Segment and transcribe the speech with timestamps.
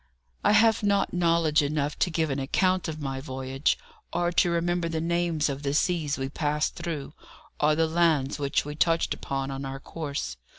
[0.43, 3.77] I have not knowledge enough to give an account of my voyage,
[4.11, 7.13] or to remember the names of the seas we passed through
[7.59, 10.37] or the lands which we touched upon in our course.